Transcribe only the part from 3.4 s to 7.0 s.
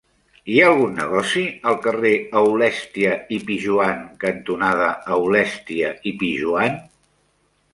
Pijoan cantonada Aulèstia i Pijoan?